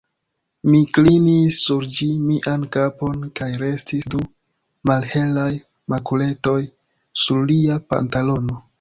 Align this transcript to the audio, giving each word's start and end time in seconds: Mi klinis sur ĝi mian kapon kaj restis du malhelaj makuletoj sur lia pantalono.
Mi 0.69 0.77
klinis 0.97 1.59
sur 1.65 1.85
ĝi 1.97 2.07
mian 2.29 2.65
kapon 2.77 3.29
kaj 3.41 3.51
restis 3.65 4.09
du 4.15 4.25
malhelaj 4.93 5.47
makuletoj 5.97 6.59
sur 7.27 7.49
lia 7.55 7.83
pantalono. 7.95 8.63